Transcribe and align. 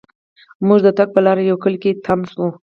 مونږ 0.65 0.79
د 0.83 0.87
تګ 0.97 1.07
پر 1.13 1.21
لار 1.25 1.37
یوه 1.49 1.59
کلي 1.63 1.79
کې 1.83 1.99
تم 2.05 2.19
شوو. 2.31 2.47